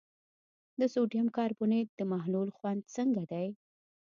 [0.79, 3.47] د سوډیم کاربونیټ د محلول خوند څنګه دی؟